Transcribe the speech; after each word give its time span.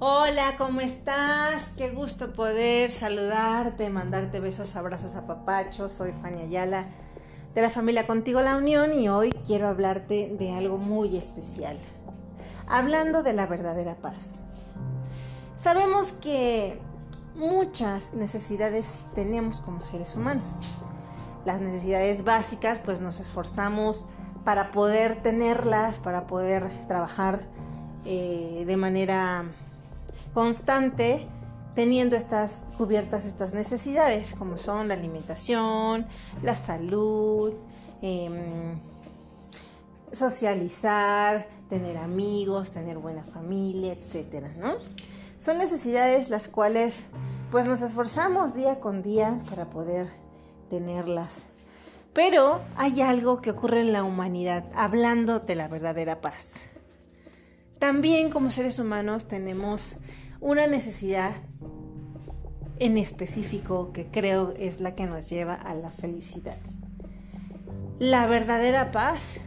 Hola, 0.00 0.54
¿cómo 0.56 0.80
estás? 0.80 1.72
Qué 1.76 1.90
gusto 1.90 2.32
poder 2.32 2.88
saludarte, 2.88 3.90
mandarte 3.90 4.38
besos, 4.38 4.76
abrazos 4.76 5.16
a 5.16 5.26
papacho. 5.26 5.88
Soy 5.88 6.12
Fania 6.12 6.44
Ayala 6.44 6.86
de 7.52 7.62
la 7.62 7.68
familia 7.68 8.06
Contigo 8.06 8.40
la 8.40 8.56
Unión 8.56 8.92
y 8.92 9.08
hoy 9.08 9.32
quiero 9.44 9.66
hablarte 9.66 10.36
de 10.38 10.52
algo 10.52 10.78
muy 10.78 11.16
especial. 11.16 11.76
Hablando 12.68 13.24
de 13.24 13.32
la 13.32 13.48
verdadera 13.48 13.96
paz. 13.96 14.42
Sabemos 15.56 16.12
que 16.12 16.80
muchas 17.34 18.14
necesidades 18.14 19.08
tenemos 19.16 19.60
como 19.60 19.82
seres 19.82 20.14
humanos. 20.14 20.60
Las 21.44 21.60
necesidades 21.60 22.22
básicas 22.22 22.78
pues 22.78 23.00
nos 23.00 23.18
esforzamos 23.18 24.08
para 24.44 24.70
poder 24.70 25.20
tenerlas, 25.22 25.98
para 25.98 26.28
poder 26.28 26.62
trabajar 26.86 27.40
eh, 28.04 28.62
de 28.64 28.76
manera 28.76 29.44
constante 30.38 31.26
teniendo 31.74 32.14
estas 32.14 32.68
cubiertas 32.78 33.24
estas 33.24 33.54
necesidades 33.54 34.36
como 34.38 34.56
son 34.56 34.86
la 34.86 34.94
alimentación, 34.94 36.06
la 36.44 36.54
salud, 36.54 37.54
em, 38.02 38.78
socializar, 40.12 41.48
tener 41.68 41.96
amigos, 41.98 42.70
tener 42.70 42.98
buena 42.98 43.24
familia, 43.24 43.92
etcétera, 43.92 44.54
¿no? 44.56 44.76
Son 45.38 45.58
necesidades 45.58 46.30
las 46.30 46.46
cuales 46.46 47.06
pues 47.50 47.66
nos 47.66 47.82
esforzamos 47.82 48.54
día 48.54 48.78
con 48.78 49.02
día 49.02 49.40
para 49.50 49.68
poder 49.70 50.06
tenerlas. 50.70 51.46
Pero 52.12 52.60
hay 52.76 53.00
algo 53.00 53.42
que 53.42 53.50
ocurre 53.50 53.80
en 53.80 53.92
la 53.92 54.04
humanidad, 54.04 54.66
hablando 54.76 55.40
de 55.40 55.56
la 55.56 55.66
verdadera 55.66 56.20
paz. 56.20 56.68
También 57.80 58.30
como 58.30 58.52
seres 58.52 58.78
humanos 58.78 59.26
tenemos 59.26 59.98
una 60.40 60.66
necesidad 60.66 61.34
en 62.78 62.96
específico 62.96 63.92
que 63.92 64.10
creo 64.10 64.52
es 64.56 64.80
la 64.80 64.94
que 64.94 65.06
nos 65.06 65.28
lleva 65.28 65.54
a 65.54 65.74
la 65.74 65.90
felicidad. 65.90 66.58
La 67.98 68.26
verdadera 68.26 68.92
paz 68.92 69.40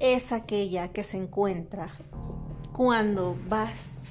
es 0.00 0.32
aquella 0.32 0.88
que 0.88 1.02
se 1.02 1.18
encuentra 1.18 1.94
cuando 2.72 3.36
vas 3.48 4.06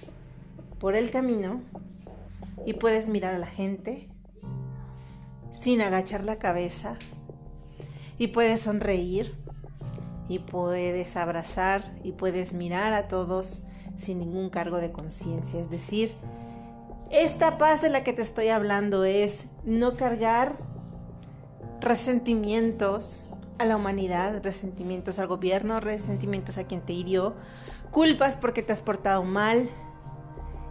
por 0.79 0.95
el 0.95 1.09
camino 1.09 1.61
y 2.65 2.73
puedes 2.73 3.07
mirar 3.07 3.33
a 3.33 3.39
la 3.39 3.47
gente 3.47 4.09
sin 5.51 5.81
agachar 5.81 6.25
la 6.25 6.37
cabeza 6.37 6.97
y 8.17 8.27
puedes 8.27 8.61
sonreír 8.61 9.35
y 10.29 10.39
puedes 10.39 11.17
abrazar 11.17 11.95
y 12.03 12.11
puedes 12.11 12.53
mirar 12.53 12.93
a 12.93 13.07
todos 13.07 13.63
sin 13.95 14.19
ningún 14.19 14.49
cargo 14.49 14.77
de 14.77 14.91
conciencia. 14.91 15.59
Es 15.59 15.69
decir, 15.69 16.13
esta 17.11 17.57
paz 17.57 17.81
de 17.81 17.89
la 17.89 18.03
que 18.03 18.13
te 18.13 18.21
estoy 18.21 18.49
hablando 18.49 19.03
es 19.05 19.47
no 19.63 19.95
cargar 19.95 20.57
resentimientos 21.79 23.27
a 23.59 23.65
la 23.65 23.75
humanidad, 23.75 24.41
resentimientos 24.43 25.19
al 25.19 25.27
gobierno, 25.27 25.79
resentimientos 25.79 26.57
a 26.57 26.65
quien 26.65 26.81
te 26.81 26.93
hirió, 26.93 27.35
culpas 27.91 28.35
porque 28.35 28.63
te 28.63 28.73
has 28.73 28.81
portado 28.81 29.23
mal, 29.23 29.69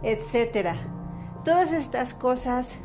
etc. 0.01 0.75
Todas 1.45 1.71
estas 1.71 2.13
cosas 2.13 2.79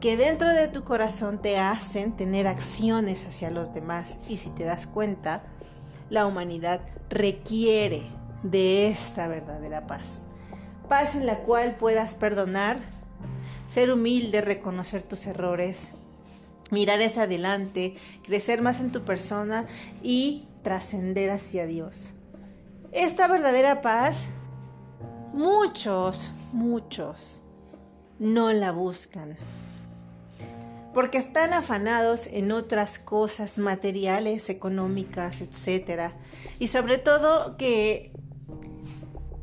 que 0.00 0.16
dentro 0.16 0.48
de 0.48 0.68
tu 0.68 0.84
corazón 0.84 1.40
te 1.40 1.58
hacen 1.58 2.12
tener 2.12 2.46
acciones 2.46 3.26
hacia 3.26 3.50
los 3.50 3.72
demás 3.72 4.20
y 4.28 4.36
si 4.36 4.50
te 4.50 4.64
das 4.64 4.86
cuenta, 4.86 5.42
la 6.10 6.26
humanidad 6.26 6.80
requiere 7.08 8.15
de 8.42 8.88
esta 8.88 9.28
verdadera 9.28 9.86
paz. 9.86 10.26
Paz 10.88 11.16
en 11.16 11.26
la 11.26 11.40
cual 11.40 11.74
puedas 11.74 12.14
perdonar, 12.14 12.78
ser 13.66 13.90
humilde, 13.90 14.40
reconocer 14.40 15.02
tus 15.02 15.26
errores, 15.26 15.92
mirar 16.70 17.00
hacia 17.02 17.22
adelante, 17.22 17.96
crecer 18.24 18.62
más 18.62 18.80
en 18.80 18.92
tu 18.92 19.04
persona 19.04 19.66
y 20.02 20.46
trascender 20.62 21.30
hacia 21.30 21.66
Dios. 21.66 22.12
Esta 22.92 23.28
verdadera 23.28 23.82
paz, 23.82 24.26
muchos, 25.32 26.32
muchos 26.52 27.42
no 28.18 28.52
la 28.52 28.72
buscan. 28.72 29.36
Porque 30.94 31.18
están 31.18 31.52
afanados 31.52 32.26
en 32.28 32.52
otras 32.52 32.98
cosas 32.98 33.58
materiales, 33.58 34.48
económicas, 34.48 35.42
etc. 35.42 36.12
Y 36.58 36.68
sobre 36.68 36.96
todo 36.96 37.58
que 37.58 38.12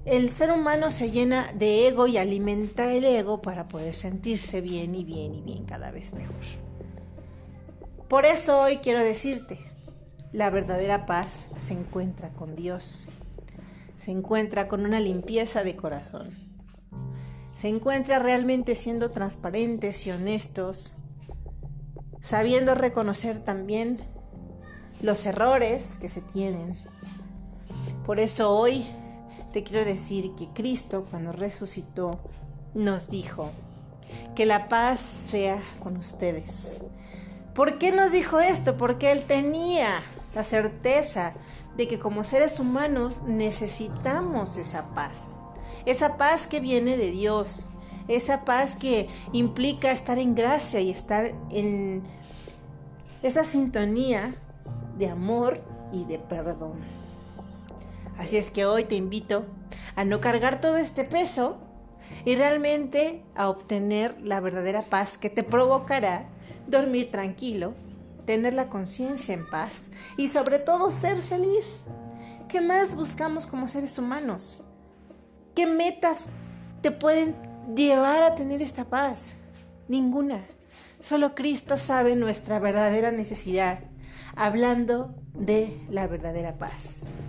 el 0.05 0.29
ser 0.29 0.51
humano 0.51 0.91
se 0.91 1.11
llena 1.11 1.51
de 1.53 1.87
ego 1.87 2.07
y 2.07 2.17
alimenta 2.17 2.91
el 2.91 3.05
ego 3.05 3.41
para 3.41 3.67
poder 3.67 3.95
sentirse 3.95 4.59
bien 4.59 4.95
y 4.95 5.05
bien 5.05 5.33
y 5.33 5.41
bien 5.41 5.65
cada 5.65 5.91
vez 5.91 6.13
mejor. 6.13 6.35
Por 8.09 8.25
eso 8.25 8.61
hoy 8.61 8.77
quiero 8.77 9.01
decirte, 9.01 9.59
la 10.33 10.49
verdadera 10.49 11.05
paz 11.05 11.47
se 11.55 11.73
encuentra 11.73 12.33
con 12.33 12.55
Dios, 12.55 13.07
se 13.95 14.11
encuentra 14.11 14.67
con 14.67 14.85
una 14.85 14.99
limpieza 14.99 15.63
de 15.63 15.77
corazón, 15.77 16.37
se 17.53 17.69
encuentra 17.69 18.19
realmente 18.19 18.75
siendo 18.75 19.09
transparentes 19.09 20.05
y 20.05 20.11
honestos, 20.11 20.97
sabiendo 22.19 22.75
reconocer 22.75 23.39
también 23.39 23.99
los 25.01 25.25
errores 25.25 25.97
que 25.97 26.09
se 26.09 26.21
tienen. 26.21 26.77
Por 28.05 28.19
eso 28.19 28.51
hoy 28.51 28.85
te 29.53 29.63
quiero 29.63 29.85
decir 29.85 30.31
que 30.35 30.49
Cristo 30.49 31.05
cuando 31.09 31.31
resucitó 31.31 32.19
nos 32.73 33.11
dijo 33.11 33.51
que 34.35 34.47
la 34.47 34.67
paz 34.67 34.99
sea 34.99 35.61
con 35.81 35.95
ustedes. 35.95 36.81
¿Por 37.53 37.77
qué 37.77 37.91
nos 37.91 38.11
dijo 38.11 38.39
esto? 38.39 38.77
Porque 38.77 39.11
Él 39.11 39.23
tenía 39.27 40.01
la 40.33 40.43
certeza 40.43 41.35
de 41.77 41.87
que 41.87 41.99
como 41.99 42.23
seres 42.23 42.59
humanos 42.59 43.23
necesitamos 43.27 44.57
esa 44.57 44.87
paz. 44.95 45.51
Esa 45.85 46.17
paz 46.17 46.47
que 46.47 46.59
viene 46.59 46.97
de 46.97 47.11
Dios. 47.11 47.69
Esa 48.07 48.45
paz 48.45 48.75
que 48.75 49.07
implica 49.33 49.91
estar 49.91 50.17
en 50.17 50.33
gracia 50.33 50.79
y 50.81 50.89
estar 50.89 51.31
en 51.51 52.01
esa 53.21 53.43
sintonía 53.43 54.35
de 54.97 55.09
amor 55.09 55.61
y 55.91 56.05
de 56.05 56.17
perdón. 56.17 57.02
Así 58.23 58.37
es 58.37 58.51
que 58.51 58.65
hoy 58.65 58.85
te 58.85 58.95
invito 58.95 59.45
a 59.97 60.05
no 60.05 60.21
cargar 60.21 60.61
todo 60.61 60.77
este 60.77 61.03
peso 61.03 61.57
y 62.23 62.37
realmente 62.37 63.21
a 63.35 63.49
obtener 63.49 64.15
la 64.21 64.39
verdadera 64.39 64.81
paz 64.81 65.17
que 65.17 65.29
te 65.29 65.43
provocará 65.43 66.29
dormir 66.65 67.11
tranquilo, 67.11 67.73
tener 68.25 68.53
la 68.53 68.69
conciencia 68.69 69.33
en 69.33 69.49
paz 69.49 69.89
y 70.15 70.29
sobre 70.29 70.59
todo 70.59 70.89
ser 70.89 71.21
feliz. 71.21 71.81
¿Qué 72.47 72.61
más 72.61 72.95
buscamos 72.95 73.45
como 73.45 73.67
seres 73.67 73.99
humanos? 73.99 74.63
¿Qué 75.53 75.67
metas 75.67 76.27
te 76.81 76.91
pueden 76.91 77.35
llevar 77.75 78.23
a 78.23 78.35
tener 78.35 78.61
esta 78.61 78.85
paz? 78.85 79.35
Ninguna. 79.89 80.39
Solo 81.01 81.35
Cristo 81.35 81.75
sabe 81.75 82.15
nuestra 82.15 82.59
verdadera 82.59 83.11
necesidad, 83.11 83.79
hablando 84.37 85.13
de 85.33 85.77
la 85.89 86.07
verdadera 86.07 86.57
paz. 86.57 87.22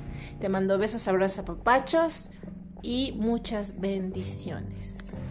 Te 0.45 0.51
mando 0.51 0.77
besos, 0.77 1.09
abrazos, 1.09 1.47
papachos 1.47 2.31
y 2.83 3.15
muchas 3.17 3.81
bendiciones. 3.81 5.24